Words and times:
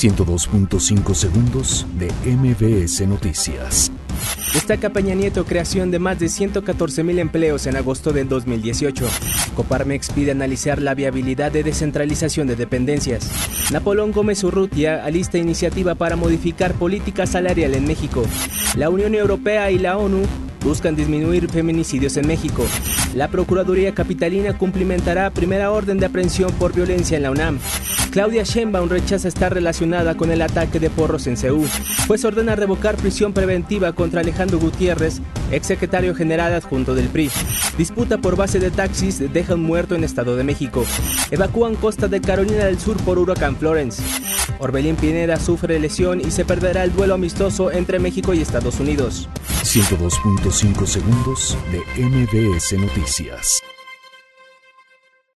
102.5 0.00 1.14
segundos 1.14 1.86
de 1.98 2.10
MBS 2.24 3.06
Noticias. 3.06 3.92
Destaca 4.54 4.88
Peña 4.88 5.14
Nieto 5.14 5.44
creación 5.44 5.90
de 5.90 5.98
más 5.98 6.18
de 6.18 6.30
114 6.30 7.02
mil 7.02 7.18
empleos 7.18 7.66
en 7.66 7.76
agosto 7.76 8.10
del 8.10 8.26
2018. 8.26 9.06
Coparmex 9.54 10.08
pide 10.08 10.30
analizar 10.30 10.80
la 10.80 10.94
viabilidad 10.94 11.52
de 11.52 11.64
descentralización 11.64 12.46
de 12.46 12.56
dependencias. 12.56 13.30
Napoleón 13.72 14.12
Gómez 14.12 14.42
Urrutia 14.42 15.04
alista 15.04 15.36
iniciativa 15.36 15.94
para 15.94 16.16
modificar 16.16 16.72
política 16.72 17.26
salarial 17.26 17.74
en 17.74 17.86
México. 17.86 18.22
La 18.76 18.88
Unión 18.88 19.14
Europea 19.14 19.70
y 19.70 19.78
la 19.78 19.98
ONU 19.98 20.22
buscan 20.64 20.96
disminuir 20.96 21.50
feminicidios 21.50 22.16
en 22.16 22.26
México. 22.26 22.64
La 23.14 23.28
Procuraduría 23.28 23.94
Capitalina 23.94 24.56
cumplimentará 24.56 25.28
primera 25.28 25.70
orden 25.70 25.98
de 25.98 26.06
aprehensión 26.06 26.52
por 26.54 26.72
violencia 26.72 27.18
en 27.18 27.22
la 27.24 27.32
UNAM. 27.32 27.58
Claudia 28.10 28.42
Sheinbaum 28.42 28.88
rechaza 28.88 29.28
estar 29.28 29.54
relacionada 29.54 30.16
con 30.16 30.32
el 30.32 30.42
ataque 30.42 30.80
de 30.80 30.90
porros 30.90 31.28
en 31.28 31.36
Seúl. 31.36 31.68
Pues 32.08 32.24
ordena 32.24 32.56
revocar 32.56 32.96
prisión 32.96 33.32
preventiva 33.32 33.92
contra 33.92 34.20
Alejandro 34.20 34.58
Gutiérrez, 34.58 35.20
exsecretario 35.52 36.14
general 36.14 36.52
adjunto 36.52 36.94
del 36.94 37.08
PRI. 37.08 37.30
Disputa 37.78 38.18
por 38.18 38.36
base 38.36 38.58
de 38.58 38.72
taxis 38.72 39.32
deja 39.32 39.54
un 39.54 39.62
muerto 39.62 39.94
en 39.94 40.02
Estado 40.02 40.36
de 40.36 40.42
México. 40.42 40.84
Evacúan 41.30 41.76
costa 41.76 42.08
de 42.08 42.20
Carolina 42.20 42.64
del 42.64 42.80
Sur 42.80 42.96
por 42.98 43.18
huracán 43.18 43.56
Florence. 43.56 44.02
Orbelín 44.58 44.96
Pineda 44.96 45.36
sufre 45.38 45.78
lesión 45.78 46.20
y 46.20 46.32
se 46.32 46.44
perderá 46.44 46.82
el 46.84 46.92
duelo 46.92 47.14
amistoso 47.14 47.70
entre 47.70 48.00
México 48.00 48.34
y 48.34 48.40
Estados 48.40 48.80
Unidos. 48.80 49.28
102.5 49.62 50.86
segundos 50.86 51.56
de 51.70 52.04
MBS 52.04 52.72
Noticias. 52.72 53.62